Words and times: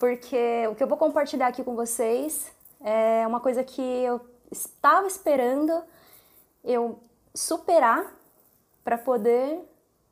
porque 0.00 0.66
o 0.68 0.74
que 0.74 0.82
eu 0.82 0.86
vou 0.86 0.96
compartilhar 0.96 1.48
aqui 1.48 1.62
com 1.62 1.76
vocês 1.76 2.50
é 2.82 3.26
uma 3.26 3.38
coisa 3.38 3.62
que 3.62 3.82
eu 3.82 4.18
estava 4.50 5.06
esperando 5.06 5.84
eu 6.64 6.98
superar 7.34 8.10
para 8.82 8.96
poder 8.96 9.60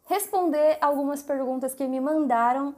responder 0.05 0.77
algumas 0.83 1.23
perguntas 1.23 1.73
que 1.73 1.87
me 1.89 2.01
mandaram 2.01 2.75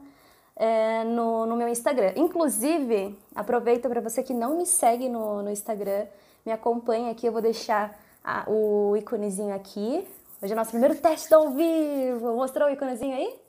é, 0.55 1.03
no, 1.03 1.45
no 1.45 1.57
meu 1.57 1.67
Instagram. 1.67 2.13
Inclusive, 2.15 3.19
aproveito 3.35 3.89
para 3.89 3.99
você 3.99 4.23
que 4.23 4.33
não 4.33 4.55
me 4.57 4.65
segue 4.65 5.09
no, 5.09 5.43
no 5.43 5.51
Instagram, 5.51 6.07
me 6.45 6.51
acompanha 6.53 7.11
aqui, 7.11 7.25
eu 7.27 7.33
vou 7.33 7.41
deixar 7.41 7.93
a, 8.23 8.49
o 8.49 8.95
íconezinho 8.95 9.53
aqui. 9.53 10.07
Hoje 10.41 10.53
é 10.53 10.55
o 10.55 10.57
nosso 10.57 10.71
primeiro 10.71 10.95
teste 10.95 11.33
ao 11.33 11.49
vivo. 11.49 12.35
Mostrou 12.35 12.69
o 12.69 12.71
íconezinho 12.71 13.15
aí? 13.15 13.40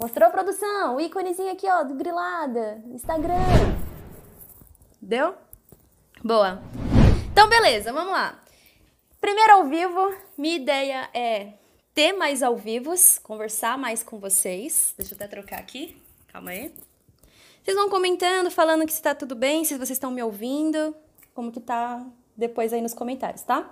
Mostrou 0.00 0.28
a 0.28 0.30
produção? 0.30 0.94
O 0.94 1.00
íconezinho 1.00 1.50
aqui, 1.50 1.68
ó, 1.68 1.82
do 1.82 1.94
Grilada, 1.94 2.80
Instagram. 2.86 3.34
Deu? 5.02 5.34
Boa. 6.22 6.62
Então, 7.32 7.48
beleza, 7.48 7.92
vamos 7.92 8.12
lá. 8.12 8.40
Primeiro 9.20 9.54
ao 9.54 9.64
vivo, 9.64 10.14
minha 10.36 10.54
ideia 10.54 11.10
é 11.12 11.54
ter 11.92 12.12
mais 12.12 12.44
ao 12.44 12.56
vivos, 12.56 13.18
conversar 13.18 13.76
mais 13.76 14.04
com 14.04 14.20
vocês. 14.20 14.94
Deixa 14.96 15.14
eu 15.14 15.16
até 15.16 15.26
trocar 15.26 15.58
aqui. 15.58 16.00
Calma 16.28 16.52
aí. 16.52 16.72
Vocês 17.64 17.76
vão 17.76 17.90
comentando, 17.90 18.52
falando 18.52 18.86
que 18.86 18.92
está 18.92 19.16
tudo 19.16 19.34
bem, 19.34 19.64
se 19.64 19.74
vocês 19.74 19.90
estão 19.90 20.12
me 20.12 20.22
ouvindo, 20.22 20.94
como 21.34 21.50
que 21.50 21.58
tá 21.58 22.06
depois 22.36 22.72
aí 22.72 22.80
nos 22.80 22.94
comentários, 22.94 23.42
tá? 23.42 23.68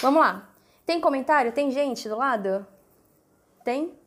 Vamos 0.00 0.20
lá. 0.20 0.48
Tem 0.86 1.00
comentário? 1.00 1.50
Tem 1.50 1.68
gente 1.72 2.08
do 2.08 2.16
lado? 2.16 2.64
Tem? 3.64 3.98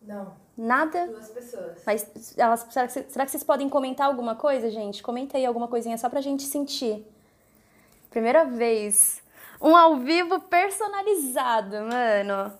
Não. 0.00 0.43
Nada? 0.56 1.06
Duas 1.08 1.28
pessoas. 1.30 1.82
Mas 1.84 2.38
elas, 2.38 2.66
será, 2.70 2.86
que, 2.86 2.92
será 2.92 3.24
que 3.24 3.30
vocês 3.30 3.42
podem 3.42 3.68
comentar 3.68 4.06
alguma 4.06 4.36
coisa, 4.36 4.70
gente? 4.70 5.02
Comenta 5.02 5.36
aí 5.36 5.44
alguma 5.44 5.66
coisinha 5.66 5.98
só 5.98 6.08
pra 6.08 6.20
gente 6.20 6.44
sentir. 6.44 7.04
Primeira 8.10 8.44
vez. 8.44 9.22
Um 9.60 9.74
ao 9.74 9.96
vivo 9.96 10.40
personalizado, 10.40 11.76
mano. 11.76 12.52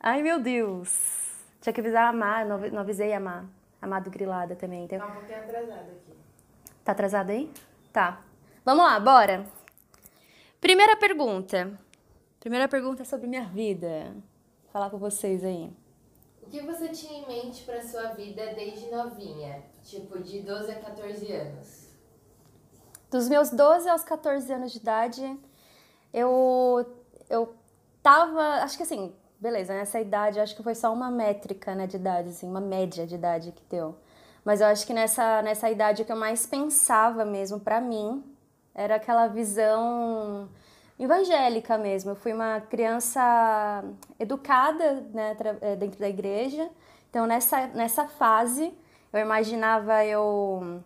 Ai, 0.00 0.22
meu 0.22 0.40
Deus. 0.40 1.34
Tinha 1.60 1.72
que 1.72 1.80
avisar 1.80 2.08
a 2.08 2.12
Má, 2.12 2.44
não, 2.44 2.58
não 2.58 2.80
avisei 2.80 3.12
a 3.12 3.20
Má. 3.20 3.44
A 3.80 3.86
Má 3.86 4.00
do 4.00 4.10
Grilada 4.10 4.56
também. 4.56 4.84
Então... 4.84 4.98
Tá 4.98 5.06
um 5.06 5.12
pouquinho 5.12 5.38
atrasada 5.38 5.80
aqui. 5.80 6.16
Tá 6.84 6.92
atrasado 6.92 7.30
aí? 7.30 7.50
Tá. 7.92 8.20
Vamos 8.64 8.84
lá, 8.84 8.98
bora. 8.98 9.44
Primeira 10.60 10.96
pergunta. 10.96 11.78
Primeira 12.40 12.68
pergunta 12.68 13.02
é 13.02 13.04
sobre 13.04 13.26
minha 13.26 13.44
vida. 13.44 14.12
Vou 14.62 14.72
falar 14.72 14.88
com 14.88 14.98
vocês 14.98 15.44
aí. 15.44 15.70
O 16.46 16.50
que 16.50 16.60
você 16.60 16.88
tinha 16.88 17.20
em 17.20 17.26
mente 17.26 17.64
para 17.64 17.82
sua 17.82 18.08
vida 18.12 18.52
desde 18.54 18.90
novinha? 18.90 19.62
Tipo, 19.82 20.18
de 20.18 20.40
12 20.40 20.70
a 20.70 20.78
14 20.78 21.32
anos? 21.32 21.88
Dos 23.10 23.28
meus 23.28 23.50
12 23.50 23.88
aos 23.88 24.04
14 24.04 24.52
anos 24.52 24.70
de 24.70 24.78
idade, 24.78 25.38
eu, 26.12 26.86
eu 27.30 27.54
tava. 28.02 28.62
Acho 28.62 28.76
que 28.76 28.82
assim, 28.82 29.14
beleza, 29.40 29.72
nessa 29.72 29.98
idade, 30.00 30.38
acho 30.38 30.54
que 30.54 30.62
foi 30.62 30.74
só 30.74 30.92
uma 30.92 31.10
métrica 31.10 31.74
né, 31.74 31.86
de 31.86 31.96
idade, 31.96 32.28
assim, 32.28 32.46
uma 32.46 32.60
média 32.60 33.06
de 33.06 33.14
idade 33.14 33.52
que 33.52 33.62
deu. 33.70 33.96
Mas 34.44 34.60
eu 34.60 34.66
acho 34.66 34.86
que 34.86 34.92
nessa, 34.92 35.40
nessa 35.40 35.70
idade 35.70 36.02
o 36.02 36.04
que 36.04 36.12
eu 36.12 36.16
mais 36.16 36.46
pensava 36.46 37.24
mesmo 37.24 37.58
para 37.58 37.80
mim 37.80 38.22
era 38.74 38.96
aquela 38.96 39.28
visão 39.28 40.48
evangélica 40.98 41.76
mesmo. 41.78 42.12
Eu 42.12 42.16
fui 42.16 42.32
uma 42.32 42.60
criança 42.60 43.84
educada 44.18 45.06
né, 45.12 45.36
eh, 45.60 45.76
dentro 45.76 45.98
da 45.98 46.08
igreja. 46.08 46.68
Então, 47.10 47.26
nessa, 47.26 47.66
nessa 47.68 48.08
fase, 48.08 48.72
eu 49.12 49.20
imaginava 49.20 50.04
eu 50.04 50.82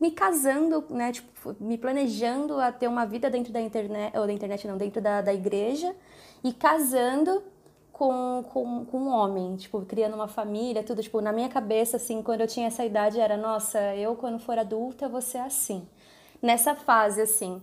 me 0.00 0.10
casando, 0.10 0.84
né, 0.90 1.12
tipo, 1.12 1.56
me 1.58 1.78
planejando 1.78 2.60
a 2.60 2.70
ter 2.70 2.88
uma 2.88 3.06
vida 3.06 3.30
dentro 3.30 3.52
da 3.52 3.60
internet, 3.60 4.16
ou 4.18 4.26
da 4.26 4.32
internet 4.32 4.66
não, 4.66 4.76
dentro 4.76 5.00
da, 5.00 5.22
da 5.22 5.32
igreja, 5.32 5.94
e 6.42 6.52
casando 6.52 7.42
com, 7.90 8.44
com, 8.52 8.84
com 8.84 8.98
um 8.98 9.08
homem, 9.08 9.56
tipo, 9.56 9.80
criando 9.82 10.14
uma 10.14 10.28
família, 10.28 10.82
tudo, 10.82 11.02
tipo, 11.02 11.20
na 11.22 11.32
minha 11.32 11.48
cabeça, 11.48 11.96
assim, 11.96 12.22
quando 12.22 12.42
eu 12.42 12.46
tinha 12.46 12.66
essa 12.66 12.84
idade, 12.84 13.18
era, 13.18 13.36
nossa, 13.36 13.78
eu 13.94 14.14
quando 14.16 14.38
for 14.38 14.58
adulta 14.58 15.08
vou 15.08 15.22
ser 15.22 15.38
assim. 15.38 15.88
Nessa 16.42 16.74
fase, 16.74 17.22
assim. 17.22 17.62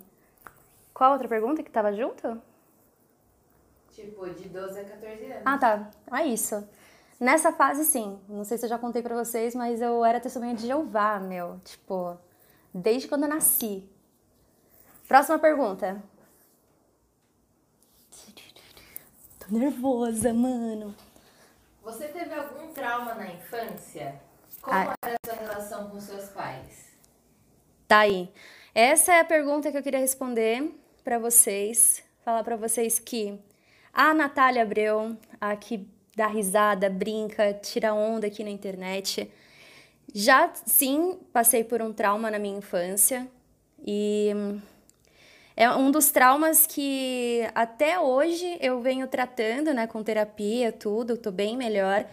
Qual 1.01 1.13
outra 1.13 1.27
pergunta 1.27 1.63
que 1.63 1.71
tava 1.71 1.91
junto? 1.93 2.39
Tipo, 3.89 4.29
de 4.29 4.49
12 4.49 4.79
a 4.81 4.83
14 4.83 5.31
anos. 5.31 5.41
Ah, 5.43 5.57
tá. 5.57 5.89
É 6.15 6.27
isso. 6.27 6.69
Nessa 7.19 7.51
fase, 7.51 7.85
sim. 7.85 8.21
Não 8.29 8.43
sei 8.43 8.59
se 8.59 8.65
eu 8.65 8.69
já 8.69 8.77
contei 8.77 9.01
para 9.01 9.15
vocês, 9.15 9.55
mas 9.55 9.81
eu 9.81 10.05
era 10.05 10.19
testemunha 10.19 10.53
de 10.53 10.67
Jeová, 10.67 11.19
meu. 11.19 11.59
Tipo, 11.65 12.19
desde 12.71 13.07
quando 13.07 13.23
eu 13.23 13.29
nasci. 13.29 13.83
Próxima 15.07 15.39
pergunta. 15.39 16.03
Tô 19.39 19.57
nervosa, 19.57 20.31
mano. 20.35 20.93
Você 21.81 22.09
teve 22.09 22.31
algum 22.31 22.71
trauma 22.73 23.15
na 23.15 23.25
infância? 23.25 24.21
Como 24.61 24.77
ah. 24.77 24.93
era 25.03 25.15
a 25.15 25.27
sua 25.27 25.47
relação 25.47 25.89
com 25.89 25.99
seus 25.99 26.29
pais? 26.29 26.91
Tá 27.87 28.01
aí. 28.01 28.31
Essa 28.75 29.13
é 29.13 29.19
a 29.19 29.25
pergunta 29.25 29.71
que 29.71 29.77
eu 29.79 29.81
queria 29.81 29.99
responder 29.99 30.79
para 31.03 31.19
vocês. 31.19 32.03
Falar 32.23 32.43
para 32.43 32.55
vocês 32.55 32.99
que 32.99 33.39
a 33.93 34.13
Natália 34.13 34.61
Abreu, 34.61 35.17
a 35.39 35.55
que 35.55 35.87
dá 36.15 36.27
risada, 36.27 36.89
brinca, 36.89 37.53
tira 37.53 37.93
onda 37.93 38.27
aqui 38.27 38.43
na 38.43 38.49
internet, 38.49 39.31
já 40.13 40.51
sim 40.65 41.17
passei 41.33 41.63
por 41.63 41.81
um 41.81 41.91
trauma 41.91 42.29
na 42.29 42.37
minha 42.37 42.57
infância 42.57 43.27
e 43.85 44.29
é 45.55 45.69
um 45.71 45.91
dos 45.91 46.11
traumas 46.11 46.65
que 46.65 47.41
até 47.53 47.99
hoje 47.99 48.57
eu 48.61 48.81
venho 48.81 49.07
tratando, 49.07 49.73
né, 49.73 49.87
com 49.87 50.03
terapia, 50.03 50.71
tudo, 50.71 51.17
tô 51.17 51.31
bem 51.31 51.57
melhor. 51.57 52.05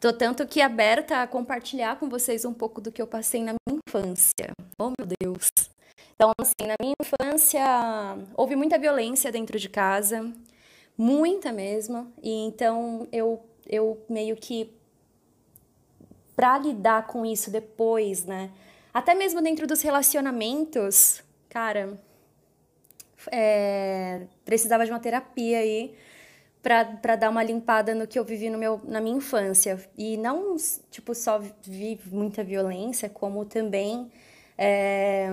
Tô 0.00 0.12
tanto 0.12 0.46
que 0.46 0.60
aberta 0.60 1.22
a 1.22 1.26
compartilhar 1.28 1.96
com 1.96 2.08
vocês 2.08 2.44
um 2.44 2.52
pouco 2.52 2.80
do 2.80 2.90
que 2.90 3.00
eu 3.00 3.06
passei 3.06 3.40
na 3.40 3.54
minha 3.68 3.80
infância. 3.88 4.50
Oh, 4.76 4.90
meu 4.98 5.06
Deus. 5.20 5.71
Então, 6.14 6.32
assim, 6.38 6.66
na 6.66 6.76
minha 6.80 6.94
infância 7.00 7.64
houve 8.34 8.54
muita 8.56 8.78
violência 8.78 9.32
dentro 9.32 9.58
de 9.58 9.68
casa, 9.68 10.32
muita 10.96 11.52
mesmo. 11.52 12.12
E 12.22 12.30
então 12.46 13.08
eu 13.12 13.42
eu 13.68 14.04
meio 14.08 14.36
que 14.36 14.72
para 16.34 16.58
lidar 16.58 17.06
com 17.06 17.24
isso 17.24 17.50
depois, 17.50 18.24
né? 18.24 18.50
Até 18.92 19.14
mesmo 19.14 19.40
dentro 19.40 19.66
dos 19.66 19.80
relacionamentos, 19.80 21.22
cara, 21.48 21.98
é, 23.30 24.22
precisava 24.44 24.84
de 24.84 24.90
uma 24.90 25.00
terapia 25.00 25.58
aí 25.58 25.94
para 26.62 27.16
dar 27.16 27.30
uma 27.30 27.42
limpada 27.42 27.94
no 27.94 28.06
que 28.06 28.18
eu 28.18 28.24
vivi 28.24 28.48
no 28.48 28.58
meu, 28.58 28.80
na 28.84 29.00
minha 29.00 29.16
infância. 29.16 29.78
E 29.96 30.16
não, 30.16 30.56
tipo, 30.90 31.14
só 31.14 31.40
vi 31.62 31.98
muita 32.06 32.44
violência, 32.44 33.08
como 33.08 33.44
também 33.44 34.10
é, 34.56 35.28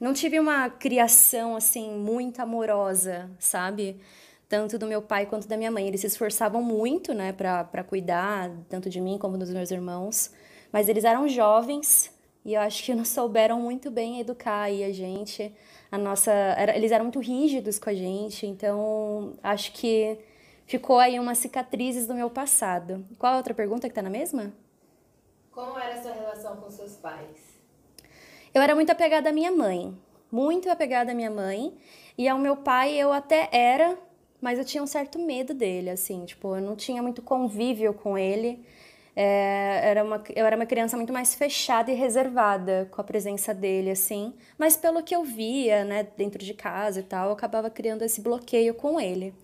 não 0.00 0.12
tive 0.12 0.38
uma 0.38 0.68
criação, 0.68 1.56
assim, 1.56 1.90
muito 1.90 2.40
amorosa, 2.40 3.30
sabe? 3.38 4.00
tanto 4.48 4.78
do 4.78 4.86
meu 4.86 5.02
pai 5.02 5.26
quanto 5.26 5.48
da 5.48 5.56
minha 5.56 5.70
mãe. 5.70 5.86
Eles 5.86 6.00
se 6.00 6.06
esforçavam 6.06 6.62
muito, 6.62 7.12
né, 7.12 7.32
para 7.32 7.84
cuidar 7.84 8.50
tanto 8.68 8.88
de 8.88 9.00
mim 9.00 9.18
como 9.18 9.36
dos 9.36 9.50
meus 9.50 9.70
irmãos, 9.70 10.32
mas 10.72 10.88
eles 10.88 11.04
eram 11.04 11.28
jovens 11.28 12.14
e 12.44 12.54
eu 12.54 12.60
acho 12.60 12.84
que 12.84 12.94
não 12.94 13.04
souberam 13.04 13.60
muito 13.60 13.90
bem 13.90 14.20
educar 14.20 14.62
aí 14.62 14.84
a 14.84 14.92
gente. 14.92 15.52
A 15.90 15.98
nossa, 15.98 16.30
era, 16.32 16.76
eles 16.76 16.92
eram 16.92 17.06
muito 17.06 17.20
rígidos 17.20 17.78
com 17.78 17.90
a 17.90 17.94
gente, 17.94 18.46
então 18.46 19.34
acho 19.42 19.72
que 19.72 20.18
ficou 20.66 20.98
aí 20.98 21.18
umas 21.18 21.38
cicatrizes 21.38 22.06
do 22.06 22.14
meu 22.14 22.30
passado. 22.30 23.04
Qual 23.18 23.34
a 23.34 23.36
outra 23.36 23.54
pergunta 23.54 23.88
que 23.88 23.94
tá 23.94 24.02
na 24.02 24.10
mesma? 24.10 24.52
Como 25.50 25.78
era 25.78 25.94
a 25.94 26.02
sua 26.02 26.12
relação 26.12 26.56
com 26.56 26.70
seus 26.70 26.96
pais? 26.96 27.45
Eu 28.56 28.62
era 28.62 28.74
muito 28.74 28.88
apegada 28.88 29.28
à 29.28 29.32
minha 29.34 29.52
mãe, 29.52 29.94
muito 30.32 30.70
apegada 30.70 31.12
à 31.12 31.14
minha 31.14 31.30
mãe, 31.30 31.74
e 32.16 32.26
ao 32.26 32.38
meu 32.38 32.56
pai 32.56 32.94
eu 32.94 33.12
até 33.12 33.50
era, 33.52 33.98
mas 34.40 34.58
eu 34.58 34.64
tinha 34.64 34.82
um 34.82 34.86
certo 34.86 35.18
medo 35.18 35.52
dele, 35.52 35.90
assim, 35.90 36.24
tipo, 36.24 36.56
eu 36.56 36.62
não 36.62 36.74
tinha 36.74 37.02
muito 37.02 37.20
convívio 37.20 37.92
com 37.92 38.16
ele. 38.16 38.64
É, 39.14 39.80
era 39.82 40.02
uma, 40.02 40.24
eu 40.34 40.46
era 40.46 40.56
uma 40.56 40.64
criança 40.64 40.96
muito 40.96 41.12
mais 41.12 41.34
fechada 41.34 41.92
e 41.92 41.94
reservada 41.94 42.88
com 42.90 42.98
a 42.98 43.04
presença 43.04 43.52
dele, 43.52 43.90
assim. 43.90 44.32
Mas 44.56 44.74
pelo 44.74 45.02
que 45.02 45.14
eu 45.14 45.22
via, 45.22 45.84
né, 45.84 46.08
dentro 46.16 46.42
de 46.42 46.54
casa 46.54 47.00
e 47.00 47.02
tal, 47.02 47.26
eu 47.26 47.32
acabava 47.32 47.68
criando 47.68 48.00
esse 48.04 48.22
bloqueio 48.22 48.72
com 48.72 48.98
ele. 48.98 49.34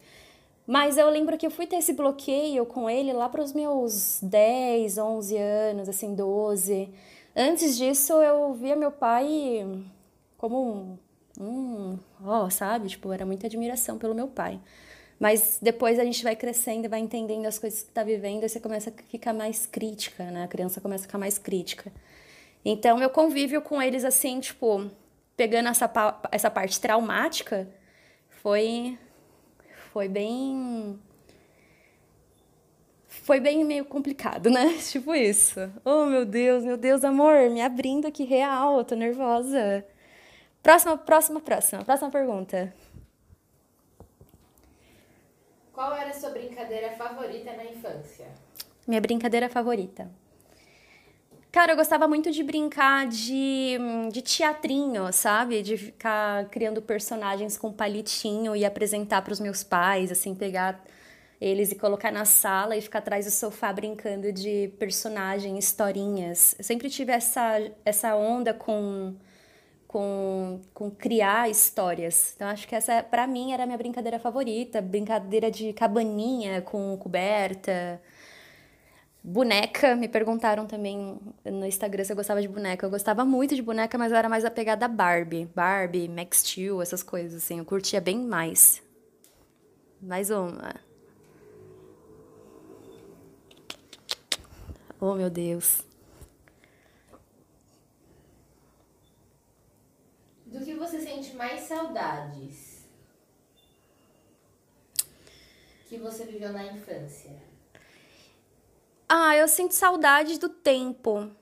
Mas 0.67 0.97
eu 0.97 1.11
lembro 1.11 1.37
que 1.37 1.47
eu 1.47 1.51
fui 1.51 1.67
ter 1.67 1.77
esse 1.77 1.93
bloqueio 1.93 2.65
com 2.65 2.89
ele 2.89 3.13
lá 3.13 3.29
para 3.29 3.43
os 3.43 3.53
meus 3.53 4.21
10, 4.23 4.97
11 4.97 5.37
anos, 5.37 5.87
assim, 5.87 6.15
12. 6.15 6.89
Antes 7.35 7.77
disso, 7.77 8.13
eu 8.15 8.53
via 8.55 8.77
meu 8.77 8.93
pai 8.93 9.85
como 10.37 10.99
um, 11.39 11.43
um 11.43 11.99
ó, 12.25 12.51
sabe? 12.51 12.89
Tipo, 12.89 13.13
era 13.13 13.25
muita 13.25 13.47
admiração 13.47 13.99
pelo 13.99 14.15
meu 14.15 14.29
pai. 14.29 14.61
Mas 15.19 15.59
depois 15.63 15.99
a 15.99 16.05
gente 16.05 16.23
vai 16.25 16.35
crescendo, 16.35 16.89
vai 16.89 16.99
entendendo 16.99 17.47
as 17.47 17.59
coisas 17.59 17.83
que 17.83 17.89
está 17.89 18.03
vivendo, 18.03 18.43
e 18.45 18.49
você 18.49 18.59
começa 18.59 18.91
a 18.91 19.03
ficar 19.05 19.33
mais 19.33 19.67
crítica, 19.67 20.25
né? 20.31 20.45
A 20.45 20.49
criança 20.49 20.81
começa 20.81 21.05
a 21.05 21.07
ficar 21.07 21.19
mais 21.19 21.39
crítica. 21.39 21.93
Então, 22.65 22.99
meu 22.99 23.09
convívio 23.09 23.63
com 23.63 23.81
eles, 23.81 24.05
assim, 24.05 24.41
tipo, 24.41 24.91
pegando 25.37 25.69
essa, 25.69 25.91
essa 26.31 26.51
parte 26.51 26.81
traumática, 26.81 27.69
foi, 28.43 28.99
foi 29.93 30.09
bem. 30.09 30.99
Foi 33.21 33.39
bem 33.39 33.63
meio 33.65 33.85
complicado, 33.85 34.49
né? 34.49 34.79
Tipo 34.91 35.15
isso. 35.15 35.61
Oh, 35.85 36.07
meu 36.07 36.25
Deus, 36.25 36.65
meu 36.65 36.77
Deus, 36.77 37.05
amor, 37.05 37.51
me 37.51 37.61
abrindo 37.61 38.07
aqui 38.09 38.25
real, 38.25 38.79
eu 38.79 38.85
tô 38.85 38.95
nervosa. 38.95 39.85
Próxima, 40.63 40.97
próxima, 40.97 41.41
próxima. 41.41 41.85
Próxima 41.85 42.11
pergunta. 42.11 42.73
Qual 45.73 45.95
era 45.95 46.11
a 46.11 46.15
sua 46.15 46.31
brincadeira 46.31 46.93
favorita 46.93 47.53
na 47.53 47.65
infância? 47.65 48.27
Minha 48.87 49.01
brincadeira 49.01 49.49
favorita. 49.49 50.11
Cara, 51.51 51.73
eu 51.73 51.77
gostava 51.77 52.09
muito 52.09 52.31
de 52.31 52.43
brincar 52.43 53.07
de, 53.07 53.77
de 54.11 54.23
teatrinho, 54.23 55.13
sabe? 55.13 55.63
De 55.63 55.77
ficar 55.77 56.47
criando 56.47 56.81
personagens 56.81 57.59
com 57.59 57.71
palitinho 57.71 58.57
e 58.57 58.65
apresentar 58.65 59.21
para 59.23 59.35
os 59.35 59.41
meus 59.41 59.63
pais, 59.63 60.11
assim, 60.11 60.35
pegar 60.35 60.83
eles 61.43 61.73
e 61.73 61.75
colocar 61.75 62.13
na 62.13 62.25
sala 62.25 62.77
e 62.77 62.81
ficar 62.81 63.01
atrás 63.01 63.25
do 63.25 63.31
sofá 63.33 63.73
brincando 63.73 64.33
de 64.33 64.73
personagem, 64.79 65.59
historinhas. 65.59 66.55
Eu 66.57 66.65
sempre 66.65 66.89
tive 66.89 67.11
essa, 67.11 67.61
essa 67.85 68.15
onda 68.15 68.55
com 68.55 69.17
com, 69.89 70.63
com 70.73 70.91
criar 70.91 71.51
histórias. 71.51 72.33
Então 72.35 72.49
acho 72.49 72.67
que 72.67 72.75
essa 72.75 73.03
para 73.03 73.27
mim 73.27 73.53
era 73.53 73.65
a 73.65 73.67
minha 73.67 73.77
brincadeira 73.77 74.19
favorita, 74.19 74.81
brincadeira 74.81 75.51
de 75.51 75.73
cabaninha 75.73 76.63
com 76.63 76.97
coberta. 76.97 78.01
Boneca, 79.25 79.95
me 79.95 80.09
perguntaram 80.09 80.67
também 80.67 81.19
no 81.45 81.67
Instagram 81.67 82.05
se 82.05 82.13
eu 82.13 82.17
gostava 82.17 82.41
de 82.41 82.49
boneca. 82.49 82.87
Eu 82.87 82.91
gostava 82.91 83.25
muito 83.25 83.55
de 83.55 83.63
boneca, 83.63 83.99
mas 83.99 84.13
eu 84.13 84.19
era 84.19 84.29
mais 84.29 84.45
apegada 84.45 84.87
a 84.87 84.89
Barbie. 84.89 85.49
Barbie, 85.55 86.09
Max 86.09 86.39
Steel, 86.39 86.81
essas 86.81 87.03
coisas, 87.03 87.43
assim. 87.43 87.59
Eu 87.59 87.65
curtia 87.65 88.01
bem 88.01 88.19
mais. 88.19 88.83
Mais 90.01 90.31
uma. 90.31 90.92
Oh, 95.05 95.17
meu 95.17 95.29
Deus. 95.29 95.85
Do 100.47 100.65
que 100.65 100.75
você 100.75 101.01
sente 101.01 101.35
mais 101.35 101.63
saudades? 101.63 102.87
Que 105.89 105.99
você 105.99 106.25
viveu 106.25 106.53
na 106.53 106.67
infância? 106.67 107.33
Ah, 109.09 109.37
eu 109.37 109.49
sinto 109.49 109.75
saudade 109.75 110.39
do 110.39 110.49
tempo. 110.49 111.33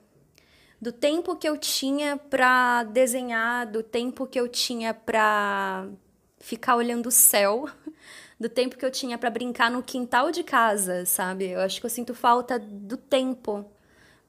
Do 0.80 0.90
tempo 0.90 1.36
que 1.36 1.46
eu 1.46 1.58
tinha 1.58 2.16
pra 2.16 2.84
desenhar, 2.84 3.66
do 3.66 3.82
tempo 3.82 4.26
que 4.26 4.40
eu 4.40 4.48
tinha 4.48 4.94
pra 4.94 5.86
ficar 6.40 6.74
olhando 6.74 7.06
o 7.06 7.12
céu, 7.12 7.68
do 8.38 8.48
tempo 8.48 8.76
que 8.76 8.84
eu 8.84 8.90
tinha 8.90 9.18
para 9.18 9.30
brincar 9.30 9.70
no 9.70 9.82
quintal 9.82 10.32
de 10.32 10.42
casa, 10.42 11.04
sabe? 11.04 11.50
Eu 11.50 11.60
acho 11.60 11.78
que 11.78 11.86
eu 11.86 11.90
sinto 11.90 12.14
falta 12.14 12.58
do 12.58 12.96
tempo, 12.96 13.64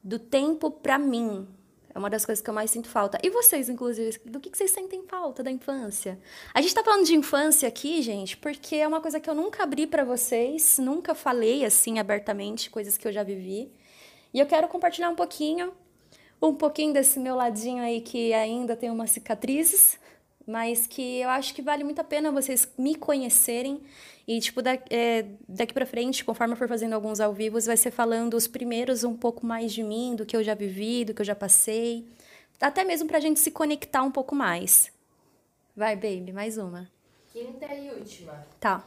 do 0.03 0.19
tempo 0.19 0.69
pra 0.69 0.99
mim, 0.99 1.47
é 1.93 1.99
uma 1.99 2.09
das 2.09 2.25
coisas 2.25 2.41
que 2.41 2.49
eu 2.49 2.53
mais 2.53 2.71
sinto 2.71 2.87
falta. 2.87 3.17
E 3.21 3.29
vocês, 3.29 3.67
inclusive, 3.67 4.17
do 4.25 4.39
que 4.39 4.49
vocês 4.49 4.71
sentem 4.71 5.03
falta 5.03 5.43
da 5.43 5.51
infância? 5.51 6.17
A 6.53 6.61
gente 6.61 6.73
tá 6.73 6.83
falando 6.83 7.05
de 7.05 7.15
infância 7.15 7.67
aqui, 7.67 8.01
gente, 8.01 8.37
porque 8.37 8.77
é 8.77 8.87
uma 8.87 9.01
coisa 9.01 9.19
que 9.19 9.29
eu 9.29 9.35
nunca 9.35 9.63
abri 9.63 9.85
para 9.85 10.05
vocês, 10.05 10.77
nunca 10.79 11.13
falei 11.13 11.65
assim 11.65 11.99
abertamente, 11.99 12.69
coisas 12.69 12.97
que 12.97 13.07
eu 13.07 13.11
já 13.11 13.23
vivi. 13.23 13.71
E 14.33 14.39
eu 14.39 14.45
quero 14.45 14.69
compartilhar 14.69 15.09
um 15.09 15.15
pouquinho, 15.15 15.73
um 16.41 16.55
pouquinho 16.55 16.93
desse 16.93 17.19
meu 17.19 17.35
ladinho 17.35 17.83
aí 17.83 17.99
que 17.99 18.33
ainda 18.33 18.75
tem 18.75 18.89
umas 18.89 19.11
cicatrizes, 19.11 19.99
mas 20.47 20.88
que 20.88 21.19
eu 21.19 21.29
acho 21.29 21.53
que 21.53 21.61
vale 21.61 21.83
muito 21.83 21.99
a 21.99 22.03
pena 22.03 22.31
vocês 22.31 22.71
me 22.77 22.95
conhecerem 22.95 23.81
e, 24.27 24.39
tipo, 24.39 24.61
da, 24.61 24.77
é, 24.89 25.25
daqui 25.47 25.73
pra 25.73 25.85
frente, 25.85 26.23
conforme 26.23 26.53
eu 26.53 26.57
for 26.57 26.67
fazendo 26.67 26.93
alguns 26.93 27.19
ao 27.19 27.33
vivo, 27.33 27.59
vai 27.59 27.77
ser 27.77 27.91
falando 27.91 28.35
os 28.35 28.47
primeiros 28.47 29.03
um 29.03 29.15
pouco 29.15 29.45
mais 29.45 29.73
de 29.73 29.83
mim, 29.83 30.15
do 30.15 30.25
que 30.25 30.35
eu 30.35 30.43
já 30.43 30.53
vivi, 30.53 31.03
do 31.05 31.13
que 31.13 31.21
eu 31.21 31.25
já 31.25 31.35
passei. 31.35 32.07
Até 32.59 32.83
mesmo 32.83 33.07
pra 33.07 33.19
gente 33.19 33.39
se 33.39 33.51
conectar 33.51 34.03
um 34.03 34.11
pouco 34.11 34.35
mais. 34.35 34.91
Vai, 35.75 35.95
baby, 35.95 36.31
mais 36.31 36.57
uma. 36.57 36.89
Quinta 37.31 37.73
e 37.73 37.89
última. 37.89 38.45
Tá. 38.59 38.85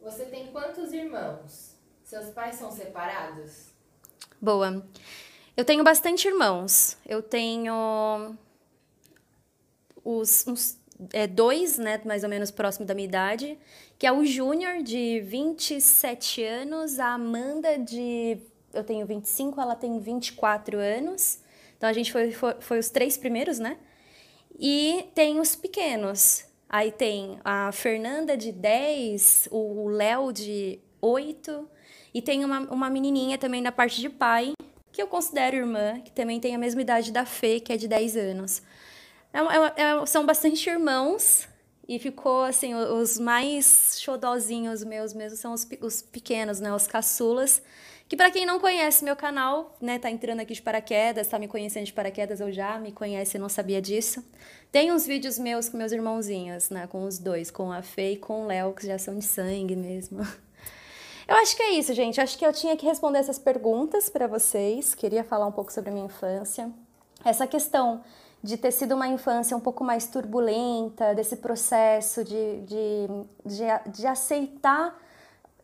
Você 0.00 0.24
tem 0.26 0.46
quantos 0.52 0.92
irmãos? 0.92 1.74
Seus 2.04 2.30
pais 2.30 2.54
são 2.54 2.70
separados? 2.70 3.70
Boa. 4.40 4.86
Eu 5.56 5.64
tenho 5.64 5.82
bastante 5.82 6.28
irmãos. 6.28 6.98
Eu 7.08 7.22
tenho 7.22 8.36
os, 10.04 10.46
uns 10.46 10.78
é, 11.12 11.26
dois, 11.26 11.78
né, 11.78 12.00
mais 12.04 12.22
ou 12.22 12.28
menos 12.28 12.50
próximo 12.50 12.84
da 12.84 12.94
minha 12.94 13.08
idade, 13.08 13.58
que 13.98 14.06
é 14.06 14.12
o 14.12 14.24
Júnior, 14.24 14.82
de 14.82 15.20
27 15.20 16.44
anos, 16.44 16.98
a 16.98 17.14
Amanda, 17.14 17.78
de. 17.78 18.38
Eu 18.74 18.84
tenho 18.84 19.06
25, 19.06 19.58
ela 19.58 19.74
tem 19.74 19.98
24 19.98 20.78
anos. 20.78 21.38
Então 21.78 21.88
a 21.88 21.92
gente 21.92 22.12
foi, 22.12 22.30
foi, 22.32 22.54
foi 22.60 22.78
os 22.78 22.90
três 22.90 23.16
primeiros, 23.16 23.58
né? 23.58 23.78
E 24.58 25.08
tem 25.14 25.40
os 25.40 25.56
pequenos. 25.56 26.44
Aí 26.68 26.92
tem 26.92 27.38
a 27.42 27.72
Fernanda, 27.72 28.36
de 28.36 28.52
10, 28.52 29.48
o 29.50 29.88
Léo, 29.88 30.32
de 30.32 30.80
8, 31.00 31.66
e 32.12 32.20
tem 32.20 32.44
uma, 32.44 32.60
uma 32.60 32.90
menininha 32.90 33.38
também 33.38 33.62
da 33.62 33.70
parte 33.70 34.00
de 34.00 34.10
pai, 34.10 34.52
que 34.96 35.02
eu 35.02 35.06
considero 35.06 35.56
irmã, 35.56 36.00
que 36.00 36.10
também 36.10 36.40
tem 36.40 36.54
a 36.54 36.58
mesma 36.58 36.80
idade 36.80 37.12
da 37.12 37.26
Fê, 37.26 37.60
que 37.60 37.70
é 37.70 37.76
de 37.76 37.86
10 37.86 38.16
anos. 38.16 38.62
É, 39.30 39.40
é, 39.40 39.84
é, 39.84 40.06
são 40.06 40.24
bastante 40.24 40.70
irmãos. 40.70 41.46
E 41.86 42.00
ficou 42.00 42.42
assim, 42.42 42.74
os 42.74 43.16
mais 43.16 43.98
xodozinhos 44.00 44.82
meus 44.82 45.12
mesmo 45.12 45.36
são 45.36 45.52
os, 45.52 45.68
os 45.82 46.02
pequenos, 46.02 46.60
né? 46.60 46.74
Os 46.74 46.86
caçulas. 46.86 47.62
Que 48.08 48.16
para 48.16 48.30
quem 48.30 48.46
não 48.46 48.58
conhece 48.58 49.04
meu 49.04 49.14
canal, 49.14 49.76
né, 49.80 49.98
tá 49.98 50.10
entrando 50.10 50.40
aqui 50.40 50.54
de 50.54 50.62
paraquedas, 50.62 51.28
tá 51.28 51.38
me 51.38 51.46
conhecendo 51.48 51.84
de 51.84 51.92
paraquedas, 51.92 52.40
eu 52.40 52.50
já 52.50 52.78
me 52.78 52.90
conhece 52.90 53.36
e 53.36 53.40
não 53.40 53.48
sabia 53.48 53.82
disso. 53.82 54.24
Tem 54.72 54.92
uns 54.92 55.06
vídeos 55.06 55.38
meus 55.38 55.68
com 55.68 55.76
meus 55.76 55.92
irmãozinhos, 55.92 56.70
né, 56.70 56.86
com 56.86 57.04
os 57.04 57.18
dois, 57.18 57.50
com 57.50 57.70
a 57.70 57.82
Fê 57.82 58.12
e 58.12 58.16
com 58.16 58.44
o 58.44 58.46
Léo, 58.46 58.72
que 58.72 58.86
já 58.86 58.96
são 58.96 59.18
de 59.18 59.24
sangue 59.24 59.76
mesmo. 59.76 60.20
Eu 61.28 61.36
acho 61.36 61.56
que 61.56 61.62
é 61.62 61.70
isso, 61.72 61.92
gente. 61.92 62.20
Acho 62.20 62.38
que 62.38 62.46
eu 62.46 62.52
tinha 62.52 62.76
que 62.76 62.86
responder 62.86 63.18
essas 63.18 63.38
perguntas 63.38 64.08
para 64.08 64.26
vocês. 64.28 64.94
Queria 64.94 65.24
falar 65.24 65.46
um 65.46 65.52
pouco 65.52 65.72
sobre 65.72 65.90
a 65.90 65.92
minha 65.92 66.06
infância. 66.06 66.70
Essa 67.24 67.46
questão 67.46 68.02
de 68.42 68.56
ter 68.56 68.70
sido 68.70 68.94
uma 68.94 69.08
infância 69.08 69.56
um 69.56 69.60
pouco 69.60 69.82
mais 69.82 70.06
turbulenta, 70.06 71.14
desse 71.14 71.36
processo 71.36 72.22
de, 72.22 72.60
de, 72.60 73.06
de, 73.44 73.90
de 73.90 74.06
aceitar 74.06 74.96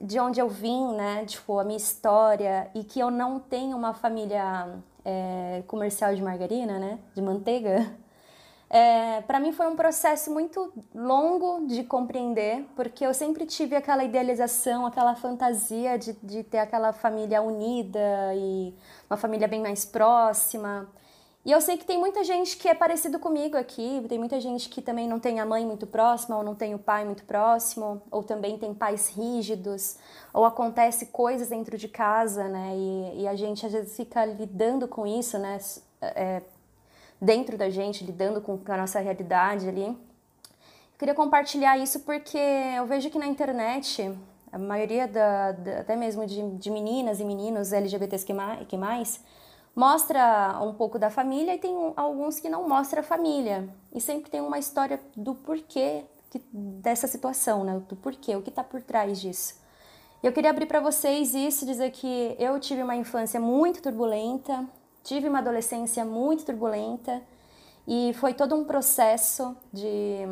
de 0.01 0.19
onde 0.19 0.41
eu 0.41 0.49
vim, 0.49 0.95
né? 0.95 1.25
Tipo, 1.27 1.61
a 1.61 1.65
minha 1.65 1.77
história, 1.77 2.69
e 2.75 2.83
que 2.83 2.99
eu 2.99 3.09
não 3.09 3.39
tenho 3.39 3.77
uma 3.77 3.95
família 3.95 4.69
é, 5.05 5.63
comercial 5.69 6.13
de 6.13 6.21
margarina, 6.21 6.79
né? 6.81 6.99
De 7.15 7.23
manteiga. 7.23 7.89
É, 8.75 9.21
para 9.27 9.39
mim 9.39 9.53
foi 9.53 9.67
um 9.67 9.77
processo 9.77 10.33
muito 10.33 10.73
longo 10.95 11.67
de 11.67 11.85
compreender, 11.85 12.65
porque 12.75 13.05
eu 13.05 13.13
sempre 13.13 13.45
tive 13.45 13.77
aquela 13.77 14.03
idealização, 14.03 14.87
aquela 14.87 15.15
fantasia 15.15 15.99
de, 15.99 16.15
de 16.23 16.43
ter 16.43 16.57
aquela 16.57 16.91
família 16.91 17.43
unida 17.43 18.01
e 18.35 18.75
uma 19.11 19.19
família 19.19 19.47
bem 19.47 19.61
mais 19.61 19.85
próxima. 19.85 20.89
E 21.45 21.53
eu 21.53 21.61
sei 21.61 21.77
que 21.77 21.85
tem 21.85 21.99
muita 21.99 22.25
gente 22.25 22.57
que 22.57 22.67
é 22.67 22.73
parecido 22.73 23.19
comigo 23.19 23.59
aqui, 23.59 24.03
tem 24.09 24.19
muita 24.19 24.41
gente 24.41 24.71
que 24.71 24.81
também 24.81 25.07
não 25.07 25.21
tem 25.21 25.39
a 25.39 25.45
mãe 25.45 25.67
muito 25.67 25.87
próxima, 25.87 26.39
ou 26.39 26.43
não 26.43 26.55
tem 26.55 26.75
o 26.75 26.79
pai 26.79 27.05
muito 27.05 27.25
próximo, 27.25 28.01
ou 28.11 28.23
também 28.23 28.57
tem 28.57 28.73
pais 28.73 29.09
rígidos, 29.11 29.99
ou 30.33 30.47
acontece 30.47 31.07
coisas 31.07 31.49
dentro 31.49 31.77
de 31.77 31.89
casa, 31.89 32.49
né? 32.49 32.73
E, 32.75 33.23
e 33.23 33.29
a 33.29 33.35
gente 33.37 33.67
às 33.67 33.73
vezes 33.73 33.95
fica 33.95 34.25
lidando 34.25 34.89
com 34.89 35.07
isso, 35.07 35.37
né? 35.39 35.59
É, 36.01 36.43
dentro 37.23 37.57
da 37.57 37.71
gente, 37.71 38.05
lidando 38.05 38.41
com 38.41 38.59
a 38.67 38.77
nossa 38.77 38.99
realidade 38.99 39.69
ali. 39.69 39.87
Eu 39.87 40.99
queria 40.99 41.15
compartilhar 41.15 41.79
isso 41.79 42.01
porque 42.01 42.37
eu 42.37 42.85
vejo 42.85 43.11
que 43.11 43.19
na 43.19 43.27
internet, 43.27 44.13
a 44.51 44.59
maioria 44.59 45.07
da, 45.07 45.53
da 45.53 45.79
até 45.79 45.95
mesmo 45.95 46.27
de, 46.27 46.51
de 46.57 46.69
meninas 46.69 47.21
e 47.21 47.25
meninos 47.25 47.73
LGBTs 47.73 48.27
que 48.27 48.35
mais, 48.35 48.67
que 48.67 48.77
mais 48.77 49.21
mostra 49.75 50.59
um 50.63 50.75
pouco 50.75 50.99
da 50.99 51.11
família 51.11 51.55
e 51.55 51.59
tem 51.59 51.73
alguns 51.95 52.41
que 52.41 52.49
não 52.49 52.69
mostra 52.69 53.01
a 53.01 53.05
família. 53.05 53.69
E 53.95 54.01
sempre 54.01 54.29
tem 54.29 54.41
uma 54.41 54.59
história 54.59 55.01
do 55.17 55.33
porquê 55.33 56.05
que, 56.29 56.43
dessa 56.53 57.07
situação, 57.07 57.63
né? 57.63 57.81
Do 57.89 57.95
porquê, 57.95 58.35
o 58.35 58.43
que 58.43 58.51
está 58.51 58.65
por 58.65 58.83
trás 58.83 59.21
disso. 59.21 59.55
Eu 60.21 60.33
queria 60.33 60.51
abrir 60.51 60.67
para 60.67 60.81
vocês 60.81 61.35
isso, 61.35 61.65
dizer 61.65 61.93
que 61.93 62.37
eu 62.39 62.59
tive 62.59 62.83
uma 62.83 62.97
infância 62.97 63.41
muito 63.41 63.81
turbulenta, 63.81 64.69
tive 65.03 65.29
uma 65.29 65.39
adolescência 65.39 66.05
muito 66.05 66.45
turbulenta 66.45 67.23
e 67.87 68.13
foi 68.15 68.35
todo 68.35 68.55
um 68.55 68.65
processo 68.65 69.57
de 69.73 70.27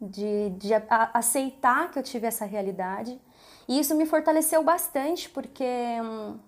de, 0.00 0.50
de 0.50 0.70
aceitar 1.12 1.90
que 1.90 1.98
eu 1.98 2.02
tive 2.02 2.26
essa 2.26 2.44
realidade. 2.44 3.20
E 3.68 3.78
isso 3.78 3.94
me 3.94 4.06
fortaleceu 4.06 4.62
bastante, 4.62 5.28
porque 5.28 5.64
hum, 6.00 6.38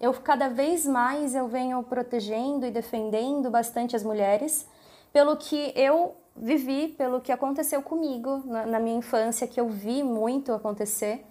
eu 0.00 0.12
cada 0.14 0.48
vez 0.48 0.86
mais 0.86 1.34
eu 1.34 1.48
venho 1.48 1.82
protegendo 1.82 2.66
e 2.66 2.70
defendendo 2.70 3.50
bastante 3.50 3.96
as 3.96 4.02
mulheres 4.02 4.68
pelo 5.12 5.36
que 5.36 5.72
eu 5.74 6.14
vivi, 6.36 6.88
pelo 6.88 7.20
que 7.20 7.32
aconteceu 7.32 7.82
comigo 7.82 8.42
na, 8.44 8.66
na 8.66 8.80
minha 8.80 8.96
infância, 8.96 9.46
que 9.46 9.60
eu 9.60 9.68
vi 9.68 10.02
muito 10.02 10.52
acontecer. 10.52 11.26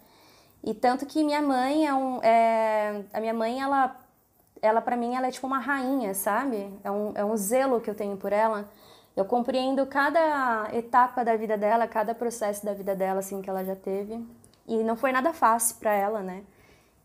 E 0.61 0.73
tanto 0.73 1.05
que 1.05 1.23
minha 1.23 1.41
mãe 1.41 1.87
é 1.87 1.93
um. 1.93 2.21
É, 2.21 3.05
a 3.13 3.21
minha 3.21 3.33
mãe, 3.33 3.61
ela, 3.61 3.95
ela 4.61 4.81
para 4.81 4.95
mim, 4.95 5.15
ela 5.15 5.27
é 5.27 5.31
tipo 5.31 5.47
uma 5.47 5.59
rainha, 5.59 6.13
sabe? 6.13 6.71
É 6.83 6.91
um, 6.91 7.11
é 7.15 7.25
um 7.25 7.35
zelo 7.35 7.79
que 7.79 7.89
eu 7.89 7.95
tenho 7.95 8.17
por 8.17 8.33
ela. 8.33 8.69
Eu 9.15 9.25
compreendo 9.25 9.85
cada 9.85 10.69
etapa 10.73 11.23
da 11.23 11.35
vida 11.35 11.57
dela, 11.57 11.87
cada 11.87 12.13
processo 12.15 12.65
da 12.65 12.73
vida 12.73 12.95
dela, 12.95 13.19
assim, 13.19 13.41
que 13.41 13.49
ela 13.49 13.63
já 13.63 13.75
teve. 13.75 14.25
E 14.67 14.83
não 14.83 14.95
foi 14.95 15.11
nada 15.11 15.33
fácil 15.33 15.77
para 15.77 15.93
ela, 15.93 16.21
né? 16.21 16.43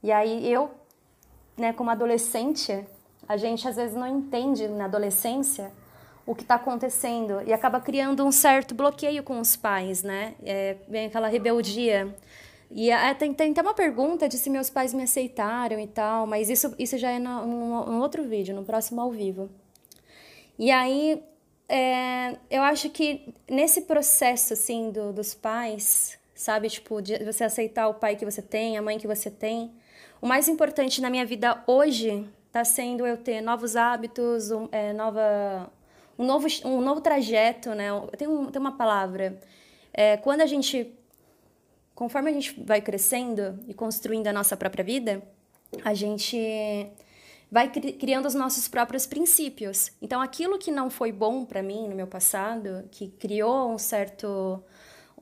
E 0.02 0.12
aí 0.12 0.50
eu, 0.50 0.70
né, 1.56 1.72
como 1.72 1.90
adolescente, 1.90 2.86
a 3.26 3.36
gente 3.36 3.66
às 3.66 3.76
vezes 3.76 3.96
não 3.96 4.06
entende 4.06 4.68
na 4.68 4.84
adolescência 4.84 5.72
o 6.26 6.34
que 6.34 6.42
está 6.42 6.54
acontecendo 6.54 7.42
e 7.46 7.52
acaba 7.52 7.80
criando 7.80 8.24
um 8.24 8.32
certo 8.32 8.74
bloqueio 8.74 9.22
com 9.22 9.40
os 9.40 9.56
pais, 9.56 10.02
né? 10.02 10.34
É, 10.42 10.76
vem 10.88 11.06
aquela 11.06 11.28
rebeldia. 11.28 12.14
E 12.70 12.90
é, 12.90 13.14
tem, 13.14 13.32
tem 13.32 13.52
até 13.52 13.62
uma 13.62 13.74
pergunta 13.74 14.28
de 14.28 14.36
se 14.36 14.50
meus 14.50 14.70
pais 14.70 14.92
me 14.92 15.02
aceitaram 15.02 15.78
e 15.78 15.86
tal, 15.86 16.26
mas 16.26 16.50
isso, 16.50 16.74
isso 16.78 16.98
já 16.98 17.10
é 17.10 17.18
no 17.18 18.00
outro 18.00 18.24
vídeo, 18.24 18.54
no 18.54 18.64
próximo 18.64 19.00
ao 19.00 19.10
vivo. 19.10 19.48
E 20.58 20.70
aí, 20.70 21.22
é, 21.68 22.36
eu 22.50 22.62
acho 22.62 22.90
que 22.90 23.32
nesse 23.48 23.82
processo, 23.82 24.52
assim, 24.52 24.90
do, 24.90 25.12
dos 25.12 25.34
pais, 25.34 26.18
sabe? 26.34 26.68
Tipo, 26.68 27.00
de 27.00 27.18
você 27.24 27.44
aceitar 27.44 27.88
o 27.88 27.94
pai 27.94 28.16
que 28.16 28.24
você 28.24 28.42
tem, 28.42 28.76
a 28.76 28.82
mãe 28.82 28.98
que 28.98 29.06
você 29.06 29.30
tem. 29.30 29.72
O 30.20 30.26
mais 30.26 30.48
importante 30.48 31.00
na 31.00 31.10
minha 31.10 31.24
vida 31.24 31.62
hoje 31.66 32.26
está 32.46 32.64
sendo 32.64 33.06
eu 33.06 33.16
ter 33.16 33.40
novos 33.40 33.76
hábitos, 33.76 34.50
um, 34.50 34.68
é, 34.70 34.92
nova, 34.92 35.70
um, 36.18 36.24
novo, 36.24 36.46
um 36.64 36.80
novo 36.80 37.00
trajeto, 37.00 37.70
né? 37.70 37.88
Tem, 38.16 38.28
um, 38.28 38.46
tem 38.46 38.60
uma 38.60 38.76
palavra. 38.76 39.40
É, 39.92 40.16
quando 40.16 40.40
a 40.40 40.46
gente 40.46 40.92
conforme 41.94 42.30
a 42.30 42.32
gente 42.32 42.60
vai 42.62 42.80
crescendo 42.80 43.58
e 43.68 43.74
construindo 43.74 44.26
a 44.26 44.32
nossa 44.32 44.56
própria 44.56 44.84
vida, 44.84 45.22
a 45.84 45.94
gente 45.94 46.36
vai 47.50 47.70
criando 47.70 48.26
os 48.26 48.34
nossos 48.34 48.66
próprios 48.66 49.06
princípios. 49.06 49.92
Então, 50.02 50.20
aquilo 50.20 50.58
que 50.58 50.72
não 50.72 50.90
foi 50.90 51.12
bom 51.12 51.44
para 51.44 51.62
mim 51.62 51.88
no 51.88 51.94
meu 51.94 52.06
passado, 52.06 52.88
que 52.90 53.08
criou 53.08 53.72
um 53.72 53.78
certo 53.78 54.62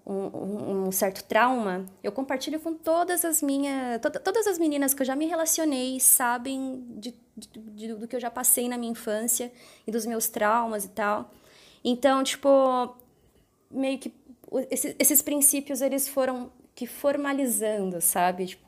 um, 0.04 0.86
um, 0.86 0.92
certo 0.92 1.22
trauma, 1.24 1.86
eu 2.02 2.10
compartilho 2.10 2.58
com 2.58 2.74
todas 2.74 3.24
as 3.24 3.40
minhas, 3.40 4.00
to, 4.00 4.10
todas 4.10 4.46
as 4.48 4.58
meninas 4.58 4.92
que 4.92 5.02
eu 5.02 5.06
já 5.06 5.14
me 5.14 5.26
relacionei 5.26 6.00
sabem 6.00 6.84
de, 6.96 7.14
de, 7.36 7.48
de, 7.48 7.94
do 7.94 8.08
que 8.08 8.16
eu 8.16 8.20
já 8.20 8.30
passei 8.30 8.68
na 8.68 8.76
minha 8.76 8.90
infância 8.90 9.52
e 9.86 9.92
dos 9.92 10.04
meus 10.04 10.28
traumas 10.28 10.84
e 10.84 10.88
tal. 10.88 11.30
Então, 11.84 12.24
tipo, 12.24 12.96
meio 13.70 13.98
que 13.98 14.12
esses, 14.70 14.96
esses 14.98 15.22
princípios 15.22 15.80
eles 15.80 16.08
foram 16.08 16.50
que 16.74 16.86
formalizando, 16.86 18.00
sabe? 18.00 18.46
Tipo, 18.46 18.66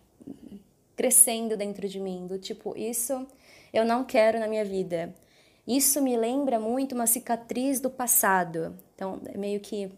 crescendo 0.97 1.57
dentro 1.57 1.89
de 1.89 1.99
mim, 1.99 2.27
do 2.27 2.39
tipo, 2.39 2.77
isso 2.77 3.27
eu 3.73 3.85
não 3.85 4.05
quero 4.05 4.39
na 4.39 4.47
minha 4.47 4.65
vida. 4.65 5.15
Isso 5.67 6.03
me 6.03 6.17
lembra 6.17 6.61
muito 6.61 6.95
uma 6.95 7.07
cicatriz 7.07 7.81
do 7.81 7.91
passado. 7.91 8.77
Então, 8.95 9.21
é 9.27 9.37
meio 9.37 9.61
que 9.61 9.91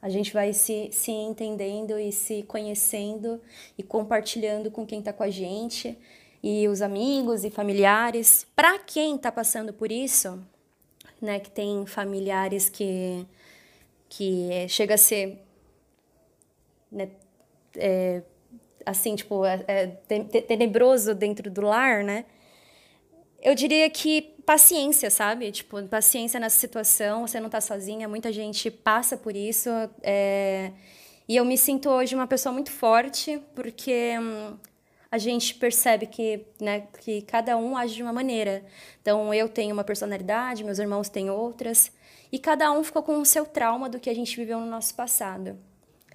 a 0.00 0.08
gente 0.08 0.32
vai 0.32 0.52
se, 0.52 0.90
se 0.92 1.10
entendendo 1.10 1.98
e 1.98 2.12
se 2.12 2.42
conhecendo 2.42 3.40
e 3.78 3.82
compartilhando 3.82 4.70
com 4.70 4.84
quem 4.84 4.98
está 4.98 5.12
com 5.12 5.22
a 5.22 5.30
gente 5.30 5.96
e 6.42 6.66
os 6.68 6.82
amigos 6.82 7.44
e 7.44 7.50
familiares. 7.50 8.46
Para 8.54 8.78
quem 8.80 9.16
está 9.16 9.30
passando 9.30 9.72
por 9.72 9.90
isso, 9.90 10.42
né, 11.20 11.38
que 11.38 11.50
tem 11.50 11.86
familiares 11.86 12.68
que, 12.68 13.24
que 14.08 14.66
chega 14.68 14.94
a 14.94 14.98
ser 14.98 15.38
né, 16.92 17.08
é, 17.76 18.22
assim, 18.84 19.14
tipo, 19.14 19.44
é, 19.44 19.64
é 19.68 19.86
tenebroso 20.42 21.14
dentro 21.14 21.50
do 21.50 21.62
lar, 21.62 22.04
né? 22.04 22.24
Eu 23.42 23.54
diria 23.54 23.88
que 23.90 24.22
paciência, 24.46 25.10
sabe? 25.10 25.50
Tipo, 25.50 25.82
paciência 25.88 26.38
nessa 26.38 26.58
situação, 26.58 27.26
você 27.26 27.40
não 27.40 27.48
tá 27.48 27.60
sozinha, 27.60 28.08
muita 28.08 28.32
gente 28.32 28.70
passa 28.70 29.16
por 29.16 29.34
isso. 29.34 29.68
É... 30.02 30.72
E 31.28 31.36
eu 31.36 31.44
me 31.44 31.56
sinto 31.56 31.88
hoje 31.88 32.14
uma 32.14 32.26
pessoa 32.26 32.52
muito 32.52 32.70
forte, 32.70 33.40
porque 33.54 34.16
hum, 34.18 34.56
a 35.10 35.18
gente 35.18 35.54
percebe 35.54 36.06
que, 36.06 36.44
né, 36.60 36.88
que 37.00 37.22
cada 37.22 37.56
um 37.56 37.76
age 37.76 37.94
de 37.94 38.02
uma 38.02 38.12
maneira. 38.12 38.64
Então, 39.00 39.32
eu 39.32 39.48
tenho 39.48 39.72
uma 39.72 39.84
personalidade, 39.84 40.64
meus 40.64 40.78
irmãos 40.78 41.08
têm 41.08 41.30
outras, 41.30 41.92
e 42.30 42.38
cada 42.38 42.70
um 42.72 42.82
ficou 42.84 43.02
com 43.02 43.20
o 43.20 43.24
seu 43.24 43.46
trauma 43.46 43.88
do 43.88 44.00
que 44.00 44.10
a 44.10 44.14
gente 44.14 44.36
viveu 44.36 44.60
no 44.60 44.66
nosso 44.66 44.94
passado 44.94 45.58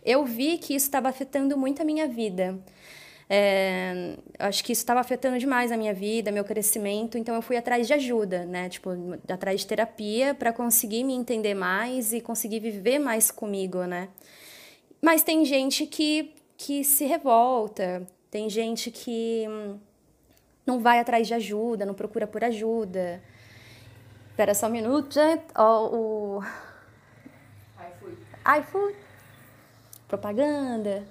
eu 0.07 0.23
vi 0.23 0.57
que 0.57 0.73
isso 0.73 0.85
estava 0.85 1.09
afetando 1.09 1.57
muito 1.57 1.81
a 1.81 1.85
minha 1.85 2.07
vida. 2.07 2.57
É, 3.29 4.15
acho 4.39 4.63
que 4.63 4.71
isso 4.71 4.81
estava 4.81 5.01
afetando 5.01 5.37
demais 5.37 5.69
a 5.69 5.75
minha 5.75 5.93
vida, 5.93 6.31
meu 6.31 6.45
crescimento, 6.45 7.17
então 7.17 7.35
eu 7.35 7.41
fui 7.41 7.57
atrás 7.57 7.85
de 7.85 7.93
ajuda, 7.93 8.45
né? 8.45 8.69
Tipo, 8.69 8.91
atrás 9.29 9.59
de 9.59 9.67
terapia 9.67 10.33
para 10.33 10.53
conseguir 10.53 11.03
me 11.03 11.13
entender 11.13 11.53
mais 11.53 12.13
e 12.13 12.21
conseguir 12.21 12.61
viver 12.61 12.99
mais 12.99 13.29
comigo, 13.29 13.83
né? 13.83 14.07
Mas 15.01 15.23
tem 15.23 15.43
gente 15.43 15.85
que, 15.85 16.33
que 16.55 16.85
se 16.85 17.05
revolta, 17.05 18.07
tem 18.31 18.49
gente 18.49 18.89
que 18.89 19.45
não 20.65 20.79
vai 20.79 20.99
atrás 20.99 21.27
de 21.27 21.33
ajuda, 21.33 21.85
não 21.85 21.93
procura 21.93 22.25
por 22.25 22.45
ajuda. 22.45 23.21
Espera 24.29 24.55
só 24.55 24.67
um 24.67 24.71
minuto, 24.71 25.13
gente. 25.13 25.43
Oh, 25.57 26.39
o 26.39 26.43
iFood. 27.77 28.17
iFood 28.59 29.06
propaganda. 30.07 31.07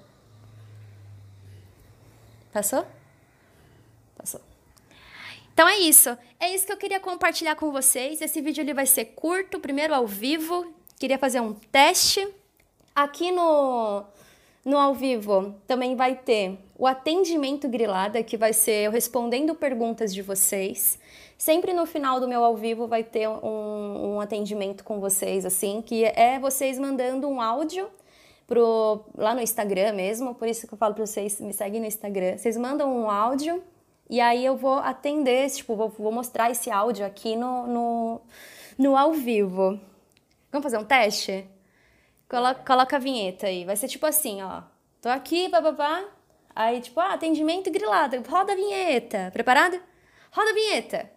Passou? 2.51 2.85
Passou. 4.17 4.41
Então 5.53 5.67
é 5.67 5.77
isso. 5.77 6.17
É 6.39 6.53
isso 6.53 6.65
que 6.65 6.71
eu 6.71 6.77
queria 6.77 6.99
compartilhar 6.99 7.55
com 7.55 7.71
vocês. 7.71 8.21
Esse 8.21 8.41
vídeo 8.41 8.61
ele 8.61 8.73
vai 8.73 8.85
ser 8.85 9.05
curto, 9.05 9.59
primeiro 9.59 9.93
ao 9.93 10.07
vivo. 10.07 10.73
Queria 10.99 11.17
fazer 11.17 11.39
um 11.39 11.53
teste. 11.53 12.27
Aqui 12.95 13.31
no, 13.31 14.03
no 14.65 14.77
ao 14.77 14.93
vivo 14.93 15.55
também 15.67 15.95
vai 15.95 16.15
ter 16.15 16.57
o 16.75 16.87
atendimento 16.87 17.67
grilada, 17.67 18.23
que 18.23 18.37
vai 18.37 18.53
ser 18.53 18.85
eu 18.85 18.91
respondendo 18.91 19.53
perguntas 19.53 20.13
de 20.13 20.21
vocês. 20.21 20.99
Sempre 21.37 21.73
no 21.73 21.85
final 21.85 22.19
do 22.19 22.27
meu 22.27 22.43
ao 22.43 22.55
vivo 22.55 22.87
vai 22.87 23.03
ter 23.03 23.27
um, 23.27 24.15
um 24.15 24.21
atendimento 24.21 24.83
com 24.83 24.99
vocês, 24.99 25.45
assim, 25.45 25.81
que 25.83 26.03
é 26.03 26.39
vocês 26.39 26.79
mandando 26.79 27.27
um 27.27 27.39
áudio 27.39 27.87
pro, 28.47 29.05
lá 29.15 29.35
no 29.35 29.41
Instagram 29.41 29.93
mesmo, 29.93 30.33
por 30.33 30.47
isso 30.47 30.65
que 30.65 30.73
eu 30.73 30.77
falo 30.77 30.95
para 30.95 31.05
vocês, 31.05 31.39
me 31.41 31.53
seguem 31.53 31.81
no 31.81 31.85
Instagram. 31.85 32.37
Vocês 32.37 32.55
mandam 32.57 32.89
um 32.89 33.11
áudio 33.11 33.61
e 34.09 34.21
aí 34.21 34.43
eu 34.45 34.55
vou 34.55 34.75
atender, 34.75 35.49
tipo, 35.51 35.75
vou, 35.75 35.89
vou 35.89 36.11
mostrar 36.11 36.49
esse 36.49 36.71
áudio 36.71 37.05
aqui 37.05 37.35
no, 37.35 37.67
no, 37.67 38.21
no 38.77 38.97
ao 38.97 39.11
vivo. 39.11 39.79
Vamos 40.49 40.63
fazer 40.63 40.77
um 40.77 40.85
teste? 40.85 41.45
Coloca, 42.29 42.63
coloca 42.65 42.95
a 42.95 42.99
vinheta 42.99 43.47
aí. 43.47 43.65
Vai 43.65 43.75
ser 43.75 43.89
tipo 43.89 44.05
assim, 44.05 44.41
ó. 44.41 44.63
Tô 45.01 45.09
aqui, 45.09 45.49
papapá. 45.49 46.05
Aí, 46.55 46.81
tipo, 46.81 46.99
ah, 46.99 47.13
atendimento 47.13 47.69
grilado. 47.69 48.23
Roda 48.27 48.53
a 48.53 48.55
vinheta. 48.55 49.29
Preparado? 49.31 49.79
Roda 50.31 50.49
a 50.49 50.53
vinheta. 50.53 51.11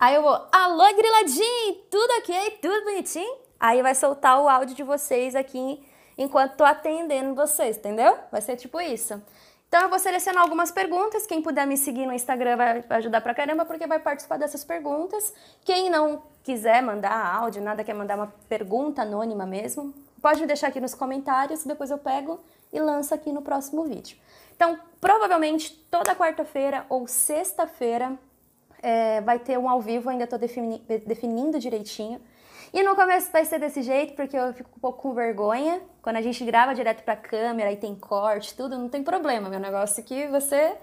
Aí 0.00 0.14
eu 0.14 0.22
vou, 0.22 0.32
alô 0.50 0.96
griladinho, 0.96 1.74
tudo 1.90 2.10
ok? 2.20 2.58
Tudo 2.62 2.84
bonitinho? 2.84 3.36
Aí 3.60 3.82
vai 3.82 3.94
soltar 3.94 4.40
o 4.40 4.48
áudio 4.48 4.74
de 4.74 4.82
vocês 4.82 5.34
aqui 5.34 5.86
enquanto 6.16 6.56
tô 6.56 6.64
atendendo 6.64 7.34
vocês, 7.34 7.76
entendeu? 7.76 8.16
Vai 8.32 8.40
ser 8.40 8.56
tipo 8.56 8.80
isso. 8.80 9.22
Então 9.68 9.82
eu 9.82 9.90
vou 9.90 9.98
selecionar 9.98 10.42
algumas 10.42 10.70
perguntas. 10.70 11.26
Quem 11.26 11.42
puder 11.42 11.66
me 11.66 11.76
seguir 11.76 12.06
no 12.06 12.14
Instagram 12.14 12.56
vai 12.56 12.82
ajudar 12.88 13.20
pra 13.20 13.34
caramba, 13.34 13.66
porque 13.66 13.86
vai 13.86 13.98
participar 13.98 14.38
dessas 14.38 14.64
perguntas. 14.64 15.34
Quem 15.66 15.90
não 15.90 16.22
quiser 16.42 16.82
mandar 16.82 17.36
áudio, 17.36 17.62
nada 17.62 17.84
quer 17.84 17.94
mandar 17.94 18.16
uma 18.16 18.32
pergunta 18.48 19.02
anônima 19.02 19.44
mesmo, 19.44 19.92
pode 20.22 20.40
me 20.40 20.46
deixar 20.46 20.68
aqui 20.68 20.80
nos 20.80 20.94
comentários, 20.94 21.64
depois 21.64 21.90
eu 21.90 21.98
pego 21.98 22.40
e 22.72 22.80
lanço 22.80 23.14
aqui 23.14 23.30
no 23.30 23.42
próximo 23.42 23.84
vídeo. 23.84 24.16
Então, 24.56 24.80
provavelmente 24.98 25.70
toda 25.90 26.16
quarta-feira 26.16 26.86
ou 26.88 27.06
sexta-feira 27.06 28.18
é, 28.82 29.20
vai 29.20 29.38
ter 29.38 29.58
um 29.58 29.68
ao 29.68 29.80
vivo, 29.80 30.08
ainda 30.10 30.24
estou 30.24 30.38
defini 30.38 30.82
definindo 31.06 31.58
direitinho. 31.58 32.20
E 32.72 32.82
no 32.82 32.94
começo 32.94 33.32
vai 33.32 33.44
ser 33.44 33.58
desse 33.58 33.82
jeito, 33.82 34.14
porque 34.14 34.36
eu 34.36 34.52
fico 34.52 34.70
um 34.76 34.80
pouco 34.80 35.02
com 35.02 35.12
vergonha. 35.12 35.80
Quando 36.00 36.16
a 36.16 36.22
gente 36.22 36.44
grava 36.44 36.74
direto 36.74 37.02
pra 37.02 37.16
câmera 37.16 37.72
e 37.72 37.76
tem 37.76 37.94
corte, 37.96 38.54
tudo, 38.54 38.78
não 38.78 38.88
tem 38.88 39.02
problema. 39.02 39.48
Meu 39.48 39.58
negócio 39.58 40.00
é 40.00 40.04
que 40.04 40.28
você 40.28 40.76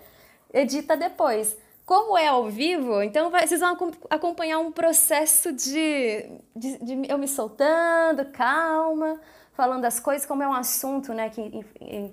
edita 0.53 0.97
depois. 0.97 1.57
como 1.85 2.17
é 2.17 2.27
ao 2.27 2.49
vivo, 2.49 3.01
então 3.01 3.29
vai, 3.29 3.47
vocês 3.47 3.61
vão 3.61 3.77
acompanhar 4.09 4.59
um 4.59 4.73
processo 4.73 5.53
de, 5.53 6.29
de, 6.53 6.77
de, 6.79 7.09
eu 7.09 7.17
me 7.17 7.29
soltando, 7.29 8.25
calma, 8.33 9.21
falando 9.53 9.83
das 9.83 9.97
coisas, 9.97 10.25
como 10.27 10.43
é 10.43 10.47
um 10.47 10.53
assunto 10.53 11.13
né, 11.13 11.29
que 11.29 11.63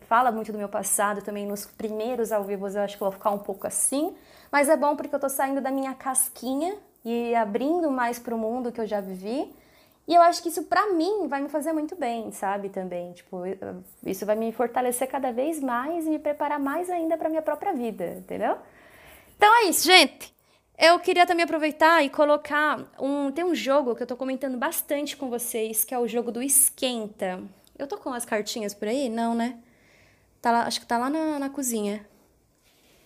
fala 0.07 0.31
muito 0.31 0.53
do 0.53 0.59
meu 0.59 0.69
passado 0.69 1.23
também. 1.23 1.45
Nos 1.45 1.67
primeiros 1.67 2.31
ao 2.31 2.45
vivo 2.45 2.69
eu 2.69 2.83
acho 2.83 2.95
que 2.95 3.01
vou 3.01 3.11
ficar 3.11 3.31
um 3.31 3.39
pouco 3.39 3.67
assim, 3.67 4.15
mas 4.55 4.69
é 4.69 4.77
bom 4.77 4.95
porque 4.95 5.13
eu 5.13 5.19
tô 5.19 5.29
saindo 5.29 5.61
da 5.61 5.73
minha 5.73 5.93
casquinha 5.95 6.77
e 7.05 7.35
abrindo 7.35 7.91
mais 7.91 8.21
para 8.21 8.33
o 8.33 8.39
mundo 8.39 8.71
que 8.71 8.81
eu 8.81 8.87
já 8.87 9.01
vivi. 9.01 9.53
E 10.07 10.15
eu 10.15 10.23
acho 10.23 10.41
que 10.41 10.49
isso 10.49 10.63
para 10.63 10.93
mim 10.93 11.27
vai 11.27 11.41
me 11.41 11.49
fazer 11.49 11.73
muito 11.73 11.97
bem, 11.97 12.31
sabe? 12.31 12.69
Também, 12.69 13.13
tipo, 13.15 13.39
isso 14.07 14.25
vai 14.25 14.37
me 14.37 14.53
fortalecer 14.53 15.09
cada 15.09 15.33
vez 15.33 15.59
mais 15.59 16.07
e 16.07 16.09
me 16.09 16.21
preparar 16.21 16.61
mais 16.61 16.89
ainda 16.89 17.17
para 17.17 17.29
minha 17.29 17.43
própria 17.43 17.73
vida, 17.73 18.15
entendeu? 18.19 18.57
Então 19.37 19.53
é 19.57 19.65
isso, 19.65 19.87
gente. 19.87 20.33
Eu 20.79 21.01
queria 21.01 21.27
também 21.27 21.43
aproveitar 21.43 22.05
e 22.05 22.09
colocar 22.09 22.79
um. 23.01 23.33
Tem 23.33 23.45
um 23.45 23.57
jogo 23.57 23.97
que 23.97 24.05
eu 24.05 24.07
tô 24.07 24.17
comentando 24.17 24.57
bastante 24.57 25.17
com 25.17 25.29
vocês, 25.29 25.85
que 25.85 25.93
é 25.93 25.99
o 25.99 26.07
jogo 26.07 26.31
do 26.31 26.41
Esquenta. 26.41 27.43
Eu 27.77 27.89
tô 27.89 27.99
com 27.99 28.11
as 28.11 28.25
cartinhas 28.25 28.73
por 28.73 28.87
aí? 28.87 29.09
Não, 29.09 29.35
né? 29.35 29.59
Tá 30.41 30.53
lá, 30.53 30.63
acho 30.65 30.79
que 30.79 30.87
tá 30.87 30.97
lá 30.97 31.11
na, 31.11 31.41
na 31.41 31.51
cozinha. 31.51 32.07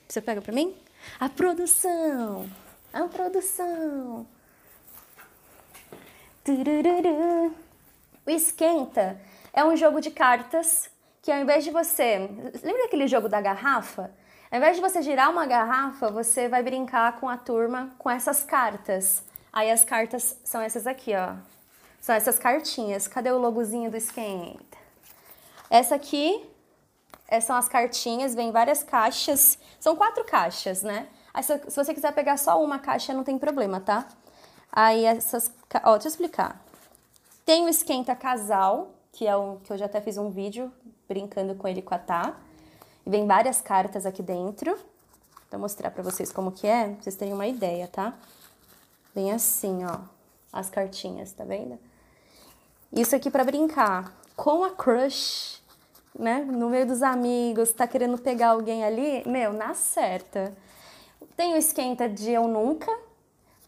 Você 0.07 0.21
pega 0.21 0.43
pra 0.43 0.53
mim? 0.53 0.77
A 1.21 1.29
produção! 1.29 2.49
A 2.93 3.03
produção! 3.05 4.27
Turururu. 6.45 7.55
O 8.27 8.31
Esquenta 8.31 9.21
é 9.53 9.65
um 9.65 9.77
jogo 9.77 10.01
de 10.01 10.11
cartas 10.11 10.91
que 11.21 11.33
ao 11.33 11.41
invés 11.41 11.65
de 11.65 11.71
você. 11.71 12.19
Lembra 12.63 12.85
aquele 12.85 13.07
jogo 13.07 13.29
da 13.29 13.41
garrafa? 13.41 14.11
Ao 14.51 14.57
invés 14.57 14.77
de 14.77 14.83
você 14.83 15.03
girar 15.03 15.31
uma 15.31 15.45
garrafa, 15.45 16.11
você 16.11 16.49
vai 16.49 16.63
brincar 16.63 17.21
com 17.21 17.29
a 17.29 17.37
turma 17.37 17.95
com 17.99 18.09
essas 18.11 18.43
cartas. 18.43 19.23
Aí 19.53 19.71
as 19.71 19.85
cartas 19.85 20.39
são 20.43 20.63
essas 20.63 20.87
aqui, 20.87 21.13
ó. 21.15 21.35
São 22.01 22.15
essas 22.15 22.39
cartinhas. 22.39 23.07
Cadê 23.07 23.31
o 23.31 23.39
logozinho 23.39 23.91
do 23.91 23.97
Esquenta? 23.97 24.79
Essa 25.69 25.97
aqui 25.97 26.49
é, 27.29 27.41
são 27.41 27.55
as 27.55 27.69
cartinhas, 27.69 28.35
vem 28.35 28.51
várias 28.51 28.83
caixas. 28.83 29.59
São 29.79 29.95
quatro 29.95 30.25
caixas, 30.25 30.83
né? 30.83 31.09
Aí, 31.33 31.43
se, 31.43 31.59
você 31.67 31.93
quiser 31.93 32.13
pegar 32.13 32.39
só 32.39 32.63
uma 32.63 32.79
caixa, 32.79 33.13
não 33.13 33.23
tem 33.23 33.39
problema, 33.39 33.81
tá? 33.81 34.09
Aí 34.73 35.05
essas. 35.05 35.53
Ó, 35.85 35.93
deixa 35.93 36.09
eu 36.09 36.11
explicar. 36.11 36.65
Tem 37.45 37.65
o 37.65 37.69
Esquenta 37.69 38.15
Casal, 38.17 38.91
que 39.13 39.27
é 39.27 39.37
um 39.37 39.59
que 39.59 39.73
eu 39.73 39.79
já 39.79 39.87
até 39.87 40.01
fiz 40.01 40.17
um 40.17 40.31
vídeo 40.31 40.73
brincando 41.07 41.55
com 41.55 41.69
ele 41.69 41.83
com 41.83 41.95
a 41.95 41.99
Tá. 41.99 42.37
E 43.05 43.11
vem 43.11 43.27
várias 43.27 43.61
cartas 43.61 44.05
aqui 44.05 44.23
dentro. 44.23 44.79
Vou 45.51 45.61
mostrar 45.61 45.91
pra 45.91 46.03
vocês 46.03 46.31
como 46.31 46.53
que 46.53 46.67
é, 46.67 46.89
pra 46.89 47.03
vocês 47.03 47.17
terem 47.17 47.33
uma 47.33 47.47
ideia, 47.47 47.89
tá? 47.89 48.15
Vem 49.15 49.33
assim, 49.33 49.85
ó, 49.85 50.01
as 50.53 50.69
cartinhas, 50.69 51.33
tá 51.33 51.45
vendo? 51.45 51.79
Isso 52.93 53.17
aqui 53.17 53.31
para 53.31 53.45
brincar 53.45 54.15
com 54.37 54.63
a 54.63 54.71
crush, 54.71 55.58
né? 56.19 56.41
No 56.41 56.69
meio 56.69 56.87
dos 56.87 57.03
amigos, 57.03 57.73
tá 57.73 57.87
querendo 57.87 58.19
pegar 58.19 58.51
alguém 58.51 58.85
ali, 58.85 59.23
meu, 59.27 59.53
na 59.53 59.75
certa. 59.75 60.53
Tem 61.37 61.55
o 61.55 61.57
esquenta 61.57 62.09
de 62.09 62.31
eu 62.33 62.49
nunca. 62.49 62.91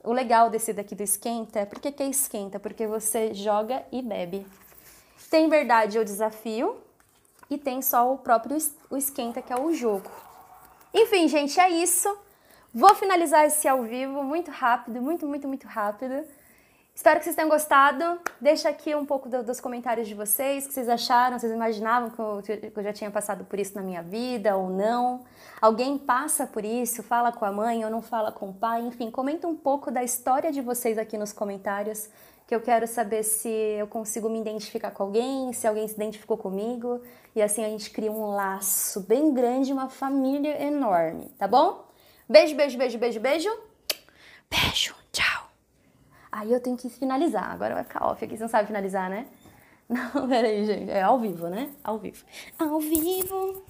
O 0.03 0.13
legal 0.13 0.49
desse 0.51 0.73
daqui 0.73 0.95
do 0.95 1.03
esquenta, 1.03 1.67
por 1.67 1.79
que, 1.79 1.93
que 1.93 2.03
é 2.03 2.07
esquenta? 2.07 2.59
Porque 2.59 2.87
você 2.87 3.35
joga 3.35 3.85
e 3.93 4.01
bebe. 4.01 4.47
Tem 5.31 5.49
verdade 5.49 5.99
ou 5.99 6.05
desafio, 6.05 6.77
e 7.51 7.59
tem 7.59 7.83
só 7.83 8.13
o 8.13 8.17
próprio 8.17 8.57
o 8.89 8.97
esquenta, 8.97 9.43
que 9.43 9.53
é 9.53 9.61
o 9.61 9.75
jogo. 9.75 10.09
Enfim, 10.95 11.29
gente, 11.29 11.59
é 11.59 11.69
isso. 11.69 12.09
Vou 12.73 12.95
finalizar 12.95 13.45
esse 13.45 13.67
ao 13.67 13.83
vivo 13.83 14.23
muito 14.23 14.51
rápido, 14.51 15.03
muito, 15.03 15.27
muito, 15.27 15.49
muito 15.49 15.67
rápido. 15.67 16.25
Espero 17.01 17.19
que 17.19 17.25
vocês 17.25 17.35
tenham 17.35 17.49
gostado. 17.49 18.21
Deixa 18.39 18.69
aqui 18.69 18.95
um 18.95 19.07
pouco 19.07 19.27
do, 19.27 19.43
dos 19.43 19.59
comentários 19.59 20.07
de 20.07 20.15
vocês, 20.15 20.67
o 20.67 20.69
que 20.69 20.75
vocês 20.75 20.87
acharam, 20.87 21.39
vocês 21.39 21.51
imaginavam 21.51 22.11
que 22.11 22.19
eu, 22.19 22.43
que 22.71 22.79
eu, 22.79 22.83
já 22.83 22.93
tinha 22.93 23.11
passado 23.11 23.43
por 23.43 23.59
isso 23.59 23.75
na 23.75 23.81
minha 23.81 24.03
vida 24.03 24.55
ou 24.55 24.69
não. 24.69 25.25
Alguém 25.63 25.97
passa 25.97 26.47
por 26.47 26.63
isso, 26.63 27.03
fala 27.03 27.33
com 27.33 27.47
a 27.47 27.51
mãe 27.51 27.83
ou 27.87 27.91
não 27.91 28.03
fala 28.03 28.31
com 28.31 28.51
o 28.51 28.53
pai, 28.53 28.83
enfim, 28.83 29.11
comenta 29.11 29.49
um 29.49 29.57
pouco 29.57 29.91
da 29.91 30.05
história 30.05 30.53
de 30.53 30.61
vocês 30.61 30.99
aqui 30.99 31.17
nos 31.17 31.33
comentários 31.33 32.11
que 32.47 32.55
eu 32.55 32.61
quero 32.61 32.87
saber 32.87 33.23
se 33.23 33.49
eu 33.49 33.87
consigo 33.87 34.29
me 34.29 34.39
identificar 34.39 34.91
com 34.91 35.05
alguém, 35.05 35.55
se 35.55 35.67
alguém 35.67 35.89
se 35.89 35.95
identificou 35.95 36.37
comigo, 36.37 37.01
e 37.35 37.41
assim 37.41 37.65
a 37.65 37.69
gente 37.69 37.89
cria 37.89 38.13
um 38.13 38.27
laço 38.27 39.01
bem 39.01 39.33
grande, 39.33 39.73
uma 39.73 39.89
família 39.89 40.63
enorme, 40.63 41.31
tá 41.39 41.49
bom? 41.49 41.83
Beijo, 42.29 42.55
beijo, 42.55 42.77
beijo, 42.77 42.99
beijo, 42.99 43.21
beijo. 43.21 43.51
Beijo. 44.51 45.00
Aí 46.33 46.53
eu 46.53 46.61
tenho 46.61 46.77
que 46.77 46.89
finalizar, 46.89 47.51
agora 47.51 47.75
vai 47.75 47.85
ficar 47.85 48.07
off 48.07 48.25
aqui, 48.25 48.37
você 48.37 48.43
não 48.43 48.49
sabe 48.49 48.67
finalizar, 48.67 49.11
né? 49.11 49.27
Não, 49.91 50.29
peraí, 50.29 50.65
gente, 50.65 50.89
é 50.89 51.03
ao 51.03 51.19
vivo, 51.19 51.49
né? 51.49 51.69
Ao 51.83 51.99
vivo. 51.99 52.25
Ao 52.57 52.79
vivo. 52.79 53.65